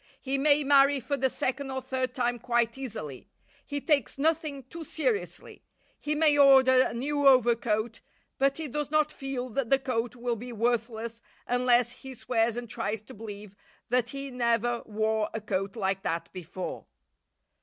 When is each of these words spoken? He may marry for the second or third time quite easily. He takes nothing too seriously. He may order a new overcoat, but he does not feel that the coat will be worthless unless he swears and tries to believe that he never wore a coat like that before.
He 0.19 0.39
may 0.39 0.63
marry 0.63 0.99
for 0.99 1.15
the 1.15 1.29
second 1.29 1.69
or 1.69 1.79
third 1.79 2.15
time 2.15 2.39
quite 2.39 2.75
easily. 2.75 3.29
He 3.63 3.79
takes 3.79 4.17
nothing 4.17 4.63
too 4.63 4.83
seriously. 4.83 5.63
He 5.99 6.15
may 6.15 6.35
order 6.39 6.81
a 6.81 6.93
new 6.95 7.27
overcoat, 7.27 8.01
but 8.39 8.57
he 8.57 8.67
does 8.67 8.89
not 8.89 9.11
feel 9.11 9.47
that 9.51 9.69
the 9.69 9.77
coat 9.77 10.15
will 10.15 10.35
be 10.37 10.51
worthless 10.53 11.21
unless 11.45 11.91
he 11.91 12.15
swears 12.15 12.55
and 12.55 12.67
tries 12.67 13.03
to 13.03 13.13
believe 13.13 13.55
that 13.89 14.09
he 14.09 14.31
never 14.31 14.81
wore 14.87 15.29
a 15.35 15.39
coat 15.39 15.75
like 15.75 16.01
that 16.01 16.33
before. 16.33 16.87